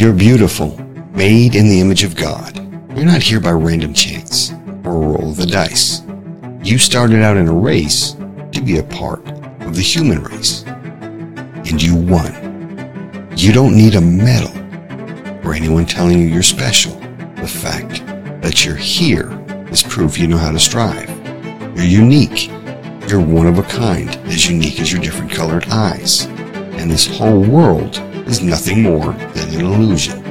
You're 0.00 0.14
beautiful, 0.14 0.78
made 1.12 1.54
in 1.54 1.68
the 1.68 1.78
image 1.78 2.04
of 2.04 2.16
God. 2.16 2.56
You're 2.96 3.04
not 3.04 3.20
here 3.20 3.38
by 3.38 3.50
random 3.50 3.92
chance 3.92 4.50
or 4.82 4.98
roll 4.98 5.32
of 5.32 5.36
the 5.36 5.44
dice. 5.44 6.00
You 6.62 6.78
started 6.78 7.20
out 7.20 7.36
in 7.36 7.48
a 7.48 7.52
race 7.52 8.16
to 8.52 8.62
be 8.64 8.78
a 8.78 8.82
part 8.82 9.20
of 9.60 9.76
the 9.76 9.82
human 9.82 10.22
race. 10.22 10.64
And 10.64 11.82
you 11.82 11.96
won. 11.96 12.32
You 13.36 13.52
don't 13.52 13.76
need 13.76 13.94
a 13.94 14.00
medal 14.00 14.56
or 15.46 15.52
anyone 15.52 15.84
telling 15.84 16.18
you 16.18 16.28
you're 16.28 16.42
special. 16.42 16.94
The 17.36 17.46
fact 17.46 18.02
that 18.40 18.64
you're 18.64 18.76
here 18.76 19.30
is 19.70 19.82
proof 19.82 20.16
you 20.16 20.28
know 20.28 20.38
how 20.38 20.52
to 20.52 20.58
strive. 20.58 21.10
You're 21.76 21.84
unique. 21.84 22.48
You're 23.06 23.20
one 23.20 23.46
of 23.46 23.58
a 23.58 23.64
kind, 23.64 24.08
as 24.28 24.48
unique 24.48 24.80
as 24.80 24.90
your 24.90 25.02
different 25.02 25.30
colored 25.30 25.66
eyes. 25.68 26.24
And 26.24 26.90
this 26.90 27.06
whole 27.06 27.44
world 27.44 28.00
is 28.30 28.42
nothing 28.42 28.82
more 28.82 29.12
than 29.34 29.48
an 29.54 29.60
illusion. 29.60 30.22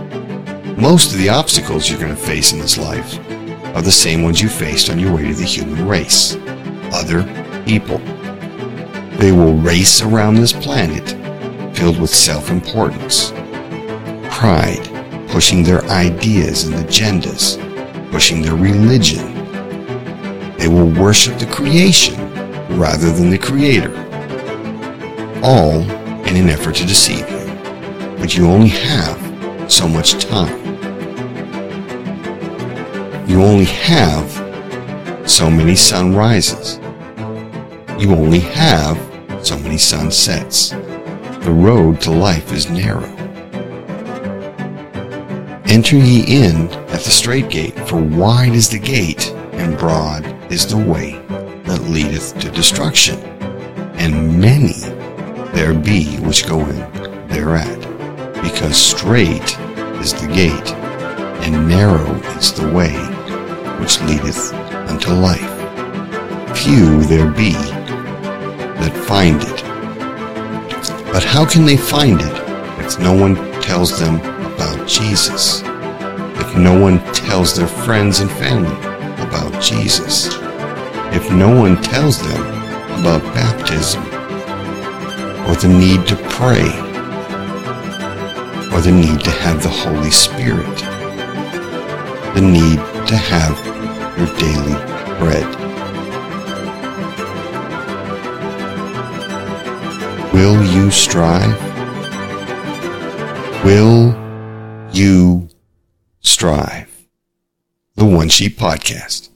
Most 0.80 1.12
of 1.12 1.18
the 1.18 1.28
obstacles 1.28 1.90
you're 1.90 2.00
going 2.00 2.16
to 2.16 2.22
face 2.22 2.54
in 2.54 2.60
this 2.60 2.78
life 2.78 3.20
are 3.76 3.82
the 3.82 3.92
same 3.92 4.24
ones 4.24 4.42
you 4.42 4.48
faced 4.48 4.90
on 4.90 4.98
your 4.98 5.14
way 5.14 5.24
to 5.28 5.34
the 5.34 5.44
human 5.44 5.86
race. 5.86 6.36
Other 6.94 7.24
people. 7.66 7.98
They 9.18 9.34
will 9.34 9.54
race 9.54 10.02
around 10.02 10.36
this 10.36 10.54
planet 10.54 11.10
filled 11.76 12.00
with 12.00 12.10
self-importance, 12.10 13.32
pride, 14.32 14.90
pushing 15.28 15.62
their 15.62 15.84
ideas 15.86 16.64
and 16.64 16.76
agendas, 16.76 17.58
pushing 18.12 18.42
their 18.42 18.56
religion. 18.56 19.26
They 20.58 20.70
will 20.70 20.90
worship 20.90 21.38
the 21.38 21.48
creation 21.48 22.16
rather 22.78 23.12
than 23.12 23.30
the 23.30 23.38
creator, 23.38 23.94
all 25.44 25.82
in 26.28 26.38
an 26.38 26.50
effort 26.50 26.76
to 26.76 26.86
deceive 26.86 27.30
you. 27.30 27.39
But 28.20 28.36
you 28.36 28.48
only 28.48 28.70
have 28.70 29.72
so 29.72 29.88
much 29.88 30.24
time. 30.26 30.58
You 33.28 33.42
only 33.42 33.66
have 33.66 34.30
so 35.30 35.50
many 35.50 35.76
sunrises. 35.76 36.80
You 37.98 38.14
only 38.14 38.40
have 38.40 38.98
so 39.42 39.58
many 39.58 39.78
sunsets. 39.78 40.70
The 40.70 41.52
road 41.52 42.02
to 42.02 42.12
life 42.12 42.52
is 42.52 42.70
narrow. 42.70 43.16
Enter 45.66 45.98
ye 45.98 46.24
in 46.46 46.68
at 46.90 47.02
the 47.02 47.12
strait 47.12 47.50
gate, 47.50 47.78
for 47.88 48.02
wide 48.02 48.54
is 48.54 48.70
the 48.70 48.80
gate, 48.80 49.32
and 49.54 49.78
broad 49.78 50.26
is 50.52 50.66
the 50.66 50.76
way 50.76 51.14
that 51.64 51.82
leadeth 51.84 52.38
to 52.40 52.50
destruction, 52.50 53.20
and 54.00 54.42
many 54.42 54.74
there 55.54 55.74
be 55.74 56.18
which 56.18 56.48
go 56.48 56.60
in 56.60 57.28
thereat, 57.28 57.79
because 58.42 58.76
strait 58.76 59.58
is 60.00 60.14
the 60.14 60.28
gate, 60.34 60.74
and 61.44 61.68
narrow 61.68 62.14
is 62.38 62.54
the 62.54 62.70
way 62.72 62.94
which 63.80 64.02
leadeth 64.02 64.54
unto 64.90 65.12
life. 65.12 65.58
Few 66.58 67.04
there 67.04 67.32
be 67.32 67.54
that 67.54 69.06
find 69.08 69.42
it. 69.42 69.64
But 71.12 71.24
how 71.24 71.46
can 71.46 71.66
they 71.66 71.78
find 71.78 72.20
it 72.22 72.80
if 72.80 73.00
no 73.00 73.14
one 73.14 73.36
tells 73.62 74.00
them 74.00 74.16
about 74.54 74.88
Jesus? 74.88 75.62
If 76.42 76.56
no 76.56 76.80
one 76.80 77.00
tells 77.14 77.56
their 77.56 77.68
friends 77.68 78.20
and 78.20 78.32
family 78.32 78.76
about 79.22 79.62
Jesus? 79.62 80.30
If 81.12 81.32
no 81.32 81.50
one 81.50 81.82
tells 81.82 82.20
them 82.22 82.42
about 83.00 83.22
baptism? 83.34 84.04
Or 85.48 85.56
the 85.56 85.68
need 85.68 86.08
to 86.08 86.16
pray? 86.30 86.89
Or 88.80 88.82
the 88.82 88.92
need 88.94 89.20
to 89.26 89.32
have 89.32 89.62
the 89.62 89.68
Holy 89.68 90.10
Spirit? 90.10 90.78
The 92.34 92.40
need 92.40 92.78
to 93.10 93.18
have 93.18 93.58
your 94.18 94.28
daily 94.38 94.74
bread? 95.20 95.44
Will 100.34 100.64
you 100.64 100.90
strive? 100.92 101.62
Will 103.66 104.16
you 104.94 105.50
strive? 106.22 107.06
The 107.96 108.06
One 108.06 108.30
Sheep 108.30 108.58
Podcast. 108.58 109.28